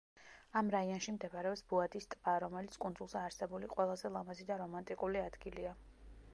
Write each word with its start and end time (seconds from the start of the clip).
ამ 0.61 0.69
რაიონში 0.75 1.13
მდებარეობს 1.17 1.63
ბუადის 1.73 2.09
ტბა, 2.15 2.33
რომელიც 2.45 2.79
კუნძულზე 2.85 3.21
არსებული 3.23 3.69
ყველაზე 3.77 4.15
ლამაზი 4.17 4.51
და 4.51 4.61
რომანტიკული 4.67 5.25
ადგილია. 5.29 5.79